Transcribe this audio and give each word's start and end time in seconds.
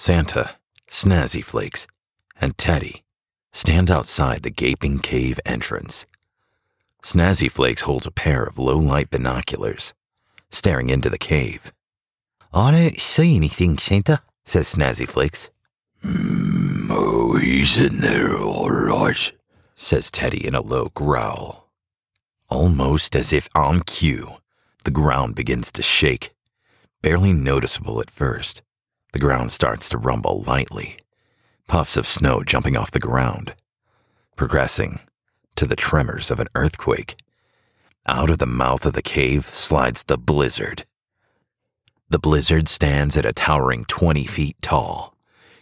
Santa, 0.00 0.52
Snazzy 0.88 1.44
Flakes, 1.44 1.86
and 2.40 2.56
Teddy 2.56 3.04
stand 3.52 3.90
outside 3.90 4.42
the 4.42 4.50
gaping 4.50 4.98
cave 4.98 5.38
entrance. 5.44 6.06
Snazzy 7.02 7.50
Flakes 7.50 7.82
holds 7.82 8.06
a 8.06 8.10
pair 8.10 8.42
of 8.42 8.58
low 8.58 8.78
light 8.78 9.10
binoculars, 9.10 9.92
staring 10.50 10.88
into 10.88 11.10
the 11.10 11.18
cave. 11.18 11.70
I 12.50 12.70
don't 12.70 12.98
see 12.98 13.36
anything, 13.36 13.76
Santa, 13.76 14.22
says 14.46 14.74
Snazzy 14.74 15.06
Flakes. 15.06 15.50
Mm, 16.02 16.86
oh, 16.90 17.36
he's 17.36 17.78
in 17.78 17.98
there 18.00 18.38
all 18.38 18.70
right, 18.70 19.32
says 19.76 20.10
Teddy 20.10 20.46
in 20.46 20.54
a 20.54 20.62
low 20.62 20.86
growl. 20.94 21.68
Almost 22.48 23.14
as 23.14 23.34
if 23.34 23.50
on 23.54 23.82
cue, 23.82 24.36
the 24.84 24.90
ground 24.90 25.34
begins 25.34 25.70
to 25.72 25.82
shake, 25.82 26.34
barely 27.02 27.34
noticeable 27.34 28.00
at 28.00 28.10
first. 28.10 28.62
The 29.12 29.18
ground 29.18 29.50
starts 29.50 29.88
to 29.88 29.98
rumble 29.98 30.42
lightly, 30.46 30.98
puffs 31.66 31.96
of 31.96 32.06
snow 32.06 32.44
jumping 32.44 32.76
off 32.76 32.92
the 32.92 33.00
ground, 33.00 33.54
progressing 34.36 35.00
to 35.56 35.66
the 35.66 35.76
tremors 35.76 36.30
of 36.30 36.38
an 36.38 36.46
earthquake. 36.54 37.16
Out 38.06 38.30
of 38.30 38.38
the 38.38 38.46
mouth 38.46 38.86
of 38.86 38.92
the 38.92 39.02
cave 39.02 39.46
slides 39.46 40.04
the 40.04 40.16
blizzard. 40.16 40.84
The 42.08 42.18
blizzard 42.18 42.68
stands 42.68 43.16
at 43.16 43.26
a 43.26 43.32
towering 43.32 43.84
20 43.84 44.26
feet 44.26 44.56
tall. 44.62 45.16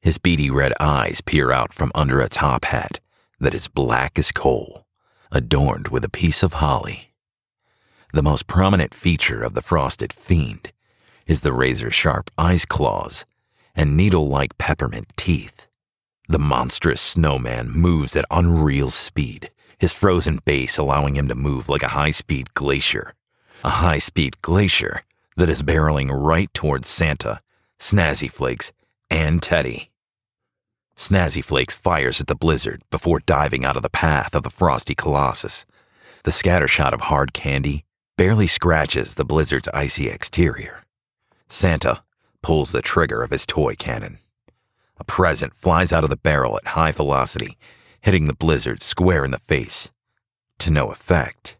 His 0.00 0.18
beady 0.18 0.50
red 0.50 0.72
eyes 0.80 1.20
peer 1.20 1.50
out 1.52 1.72
from 1.72 1.92
under 1.94 2.20
a 2.20 2.28
top 2.28 2.64
hat 2.64 3.00
that 3.38 3.54
is 3.54 3.68
black 3.68 4.18
as 4.18 4.32
coal, 4.32 4.86
adorned 5.30 5.88
with 5.88 6.04
a 6.04 6.08
piece 6.08 6.42
of 6.42 6.54
holly. 6.54 7.12
The 8.12 8.22
most 8.22 8.46
prominent 8.46 8.94
feature 8.94 9.42
of 9.42 9.54
the 9.54 9.62
frosted 9.62 10.12
fiend 10.12 10.72
is 11.26 11.40
the 11.40 11.52
razor 11.52 11.90
sharp 11.90 12.30
ice 12.36 12.64
claws 12.64 13.24
and 13.74 13.96
needle 13.96 14.28
like 14.28 14.58
peppermint 14.58 15.12
teeth. 15.16 15.66
The 16.28 16.38
monstrous 16.38 17.00
snowman 17.00 17.70
moves 17.70 18.16
at 18.16 18.24
unreal 18.30 18.90
speed, 18.90 19.50
his 19.78 19.92
frozen 19.92 20.38
base 20.44 20.78
allowing 20.78 21.16
him 21.16 21.28
to 21.28 21.34
move 21.34 21.68
like 21.68 21.82
a 21.82 21.88
high 21.88 22.12
speed 22.12 22.54
glacier. 22.54 23.14
A 23.64 23.70
high 23.70 23.98
speed 23.98 24.40
glacier 24.42 25.02
that 25.36 25.50
is 25.50 25.62
barreling 25.62 26.10
right 26.10 26.52
towards 26.54 26.88
Santa, 26.88 27.40
Snazzy 27.78 28.30
Flakes, 28.30 28.72
and 29.10 29.42
Teddy. 29.42 29.90
Snazzy 30.96 31.42
Flakes 31.42 31.74
fires 31.74 32.20
at 32.20 32.26
the 32.26 32.34
blizzard 32.34 32.82
before 32.90 33.20
diving 33.20 33.64
out 33.64 33.76
of 33.76 33.82
the 33.82 33.90
path 33.90 34.34
of 34.34 34.42
the 34.42 34.50
frosty 34.50 34.94
colossus. 34.94 35.66
The 36.24 36.30
scattershot 36.30 36.92
of 36.92 37.02
hard 37.02 37.32
candy 37.32 37.84
barely 38.16 38.46
scratches 38.46 39.14
the 39.14 39.24
blizzard's 39.24 39.68
icy 39.68 40.08
exterior. 40.08 40.82
Santa 41.48 42.02
pulls 42.42 42.72
the 42.72 42.82
trigger 42.82 43.22
of 43.22 43.30
his 43.30 43.46
toy 43.46 43.74
cannon. 43.74 44.18
A 44.98 45.04
present 45.04 45.54
flies 45.54 45.92
out 45.92 46.04
of 46.04 46.10
the 46.10 46.16
barrel 46.16 46.56
at 46.56 46.68
high 46.68 46.92
velocity, 46.92 47.56
hitting 48.00 48.26
the 48.26 48.34
blizzard 48.34 48.82
square 48.82 49.24
in 49.24 49.30
the 49.30 49.38
face. 49.38 49.90
To 50.58 50.70
no 50.70 50.90
effect. 50.90 51.56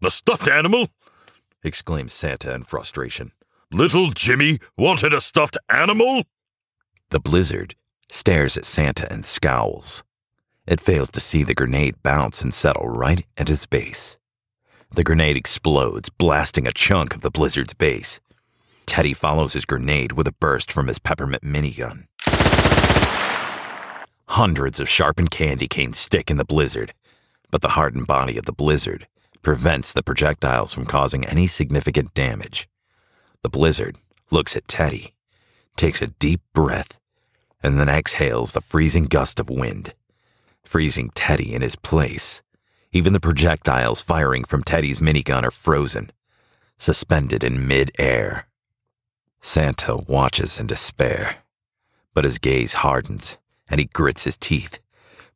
The 0.00 0.10
stuffed 0.10 0.48
animal? 0.48 0.88
exclaims 1.64 2.12
Santa 2.12 2.54
in 2.54 2.64
frustration. 2.64 3.32
Little 3.72 4.10
Jimmy 4.12 4.60
wanted 4.76 5.12
a 5.12 5.20
stuffed 5.20 5.58
animal? 5.68 6.24
The 7.10 7.20
blizzard 7.20 7.74
stares 8.08 8.56
at 8.56 8.64
Santa 8.64 9.10
and 9.12 9.24
scowls. 9.24 10.04
It 10.66 10.80
fails 10.80 11.10
to 11.12 11.20
see 11.20 11.42
the 11.42 11.54
grenade 11.54 12.02
bounce 12.02 12.42
and 12.42 12.52
settle 12.52 12.88
right 12.88 13.24
at 13.36 13.50
its 13.50 13.66
base. 13.66 14.16
The 14.90 15.04
grenade 15.04 15.36
explodes, 15.36 16.08
blasting 16.10 16.66
a 16.66 16.72
chunk 16.72 17.14
of 17.14 17.20
the 17.20 17.30
blizzard's 17.30 17.74
base. 17.74 18.20
Teddy 18.86 19.12
follows 19.12 19.52
his 19.52 19.64
grenade 19.64 20.12
with 20.12 20.26
a 20.26 20.32
burst 20.32 20.72
from 20.72 20.86
his 20.86 20.98
peppermint 20.98 21.42
minigun. 21.42 22.06
Hundreds 24.28 24.80
of 24.80 24.88
sharpened 24.88 25.30
candy 25.30 25.68
canes 25.68 25.98
stick 25.98 26.30
in 26.30 26.36
the 26.36 26.44
blizzard, 26.44 26.92
but 27.50 27.62
the 27.62 27.70
hardened 27.70 28.06
body 28.06 28.36
of 28.38 28.44
the 28.44 28.52
blizzard 28.52 29.06
prevents 29.42 29.92
the 29.92 30.02
projectiles 30.02 30.72
from 30.74 30.84
causing 30.84 31.24
any 31.24 31.46
significant 31.46 32.12
damage. 32.14 32.68
The 33.42 33.48
blizzard 33.48 33.96
looks 34.30 34.56
at 34.56 34.66
Teddy, 34.66 35.14
takes 35.76 36.02
a 36.02 36.08
deep 36.08 36.40
breath, 36.52 36.98
and 37.62 37.78
then 37.78 37.88
exhales 37.88 38.52
the 38.52 38.60
freezing 38.60 39.04
gust 39.04 39.38
of 39.38 39.48
wind, 39.48 39.94
freezing 40.64 41.10
Teddy 41.14 41.54
in 41.54 41.62
his 41.62 41.76
place. 41.76 42.42
Even 42.92 43.12
the 43.12 43.20
projectiles 43.20 44.02
firing 44.02 44.44
from 44.44 44.62
Teddy's 44.62 45.00
minigun 45.00 45.42
are 45.44 45.50
frozen, 45.50 46.10
suspended 46.78 47.44
in 47.44 47.66
mid-air. 47.66 48.45
Santa 49.56 49.96
watches 49.96 50.60
in 50.60 50.66
despair, 50.66 51.36
but 52.12 52.24
his 52.24 52.38
gaze 52.38 52.74
hardens 52.74 53.38
and 53.70 53.80
he 53.80 53.86
grits 53.86 54.24
his 54.24 54.36
teeth, 54.36 54.80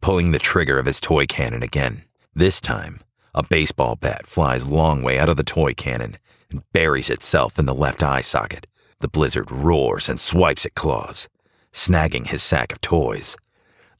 pulling 0.00 0.32
the 0.32 0.40
trigger 0.40 0.76
of 0.76 0.86
his 0.86 0.98
toy 0.98 1.24
cannon 1.24 1.62
again. 1.62 2.02
This 2.34 2.60
time, 2.60 2.98
a 3.32 3.44
baseball 3.44 3.94
bat 3.94 4.26
flies 4.26 4.66
long 4.66 5.04
way 5.04 5.20
out 5.20 5.28
of 5.28 5.36
the 5.36 5.44
toy 5.44 5.72
cannon 5.72 6.18
and 6.50 6.64
buries 6.72 7.10
itself 7.10 7.60
in 7.60 7.66
the 7.66 7.74
left 7.76 8.02
eye 8.02 8.20
socket. 8.20 8.66
The 8.98 9.06
blizzard 9.06 9.52
roars 9.52 10.08
and 10.08 10.20
swipes 10.20 10.66
at 10.66 10.74
claws, 10.74 11.28
snagging 11.72 12.26
his 12.26 12.42
sack 12.42 12.72
of 12.72 12.80
toys. 12.80 13.36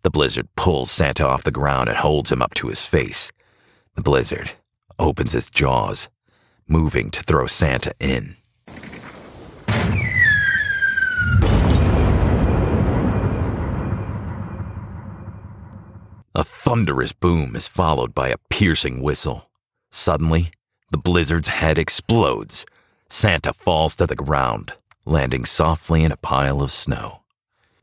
The 0.03 0.11
blizzard 0.11 0.49
pulls 0.57 0.91
Santa 0.91 1.25
off 1.25 1.45
the 1.45 1.53
ground 1.53 1.89
and 1.89 1.97
holds 1.97 2.33
him 2.33 2.43
up 2.43 2.55
to 2.55 2.67
his 2.67 2.85
face. 2.85 3.31
The 3.95 4.03
blizzard 4.03 4.51
opens 4.99 5.37
its 5.37 5.49
jaws, 5.49 6.09
moving 6.67 7.13
to 7.13 7.23
throw 7.23 7.47
Santa 7.47 7.93
in. 8.01 8.35
A 16.35 16.45
thunderous 16.45 17.13
boom 17.13 17.57
is 17.57 17.67
followed 17.67 18.15
by 18.15 18.29
a 18.29 18.39
piercing 18.51 19.03
whistle. 19.03 19.49
Suddenly, 19.91 20.51
the 20.91 20.99
blizzard's 20.99 21.49
head 21.49 21.79
explodes. 21.79 22.67
Santa 23.09 23.53
falls 23.53 23.97
to 23.97 24.07
the 24.07 24.15
ground, 24.15 24.73
landing 25.05 25.45
softly 25.45 26.05
in 26.05 26.13
a 26.13 26.17
pile 26.17 26.61
of 26.61 26.71
snow. 26.71 27.23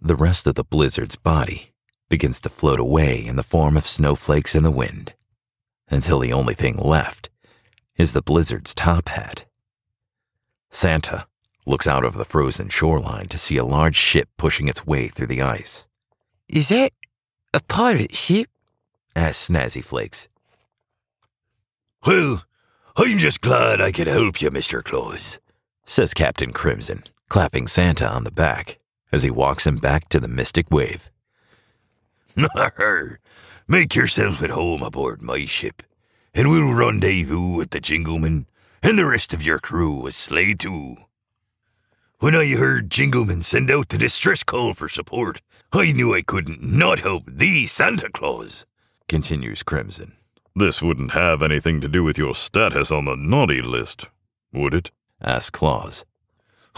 The 0.01 0.15
rest 0.15 0.45
of 0.45 0.55
the 0.55 0.63
blizzard's 0.63 1.15
body 1.15 1.71
begins 2.09 2.39
to 2.41 2.49
float 2.49 2.79
away 2.79 3.25
in 3.25 3.35
the 3.35 3.43
form 3.43 3.75
of 3.75 3.87
snowflakes 3.87 4.53
in 4.53 4.63
the 4.63 4.71
wind, 4.71 5.15
until 5.89 6.19
the 6.19 6.33
only 6.33 6.53
thing 6.53 6.75
left 6.77 7.29
is 7.97 8.13
the 8.13 8.21
blizzard's 8.21 8.75
top 8.75 9.09
hat. 9.09 9.45
Santa 10.69 11.25
looks 11.65 11.87
out 11.87 12.05
over 12.05 12.17
the 12.17 12.25
frozen 12.25 12.69
shoreline 12.69 13.25
to 13.27 13.39
see 13.39 13.57
a 13.57 13.65
large 13.65 13.95
ship 13.95 14.29
pushing 14.37 14.67
its 14.67 14.85
way 14.85 15.07
through 15.07 15.27
the 15.27 15.41
ice. 15.41 15.87
Is 16.47 16.69
that 16.69 16.91
a 17.55 17.61
pirate 17.61 18.13
ship? 18.13 18.49
asked 19.15 19.49
Snazzy 19.49 19.81
Flakes. 19.81 20.27
Well, 22.05 22.43
I'm 22.97 23.17
just 23.17 23.39
glad 23.39 23.79
I 23.79 23.93
could 23.93 24.07
help 24.07 24.41
you, 24.41 24.51
Mr. 24.51 24.83
Claus, 24.83 25.39
says 25.85 26.13
Captain 26.13 26.51
Crimson, 26.51 27.05
clapping 27.29 27.67
Santa 27.67 28.07
on 28.07 28.25
the 28.25 28.31
back 28.31 28.77
as 29.11 29.23
he 29.23 29.31
walks 29.31 29.65
him 29.65 29.77
back 29.77 30.09
to 30.09 30.19
the 30.19 30.27
Mystic 30.27 30.69
Wave. 30.69 31.09
Make 33.67 33.95
yourself 33.95 34.43
at 34.43 34.49
home 34.49 34.83
aboard 34.83 35.21
my 35.21 35.45
ship, 35.45 35.81
and 36.33 36.49
we'll 36.49 36.73
rendezvous 36.73 37.55
with 37.55 37.69
the 37.69 37.79
Jingleman 37.79 38.47
and 38.83 38.99
the 38.99 39.05
rest 39.05 39.33
of 39.33 39.41
your 39.41 39.59
crew 39.59 39.93
with 39.93 40.13
Sleigh 40.13 40.55
2. 40.55 40.97
When 42.19 42.33
I 42.33 42.55
heard 42.55 42.89
Jingleman 42.89 43.43
send 43.43 43.69
out 43.69 43.89
the 43.89 43.97
distress 43.97 44.41
call 44.41 44.73
for 44.73 44.87
support, 44.87 45.41
I 45.73 45.91
knew 45.91 46.15
I 46.15 46.21
couldn't 46.21 46.63
not 46.63 46.99
help 46.99 47.23
the 47.27 47.67
Santa 47.67 48.09
Claus, 48.09 48.65
continues 49.09 49.63
Crimson. 49.63 50.15
This 50.55 50.81
wouldn't 50.81 51.11
have 51.11 51.41
anything 51.41 51.81
to 51.81 51.89
do 51.89 52.05
with 52.05 52.17
your 52.17 52.33
status 52.33 52.89
on 52.89 53.03
the 53.03 53.17
naughty 53.17 53.61
list, 53.61 54.07
would 54.53 54.73
it? 54.73 54.91
asks 55.21 55.49
Claus. 55.49 56.05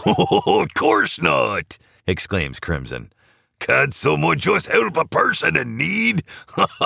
Oh, 0.04 0.62
of 0.62 0.74
course 0.74 1.20
not, 1.20 1.78
exclaims 2.04 2.58
Crimson. 2.58 3.12
Can't 3.60 3.94
someone 3.94 4.40
just 4.40 4.66
help 4.66 4.96
a 4.96 5.04
person 5.04 5.56
in 5.56 5.76
need? 5.76 6.24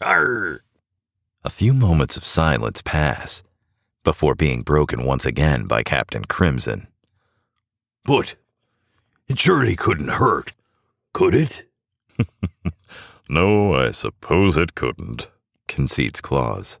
a 0.00 0.60
few 1.50 1.74
moments 1.74 2.16
of 2.16 2.24
silence 2.24 2.80
pass 2.80 3.42
before 4.02 4.34
being 4.34 4.62
broken 4.62 5.04
once 5.04 5.26
again 5.26 5.66
by 5.66 5.82
Captain 5.82 6.24
Crimson. 6.24 6.88
But 8.04 8.36
it 9.28 9.38
surely 9.38 9.76
couldn't 9.76 10.08
hurt, 10.08 10.54
could 11.12 11.34
it? 11.34 11.64
no, 13.28 13.74
I 13.74 13.90
suppose 13.90 14.56
it 14.56 14.74
couldn't, 14.74 15.30
concedes 15.66 16.20
Claus. 16.20 16.78